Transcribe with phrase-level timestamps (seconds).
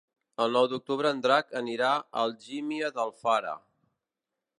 [0.43, 3.53] El nou d'octubre en Drac anirà a Algímia d'Alfara.